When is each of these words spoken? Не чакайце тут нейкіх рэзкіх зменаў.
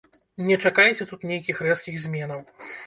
Не 0.47 0.57
чакайце 0.69 1.03
тут 1.11 1.29
нейкіх 1.33 1.63
рэзкіх 1.69 2.05
зменаў. 2.07 2.47